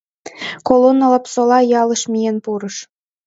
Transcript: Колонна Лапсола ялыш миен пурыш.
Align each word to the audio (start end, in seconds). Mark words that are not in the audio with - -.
Колонна 0.67 1.07
Лапсола 1.11 1.59
ялыш 1.81 2.01
миен 2.11 2.37
пурыш. 2.43 2.75